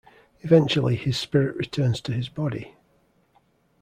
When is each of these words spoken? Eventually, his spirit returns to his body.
Eventually, 0.39 0.95
his 0.95 1.15
spirit 1.15 1.55
returns 1.57 2.01
to 2.01 2.11
his 2.11 2.27
body. 2.27 2.73